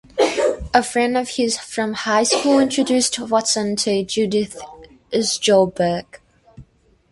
A 0.73 0.81
friend 0.81 1.15
of 1.15 1.29
his 1.29 1.59
from 1.59 1.93
high 1.93 2.23
school 2.23 2.57
introduced 2.57 3.19
Watson 3.19 3.75
to 3.75 4.03
Judith 4.03 4.59
Sjoberg. 5.13 6.05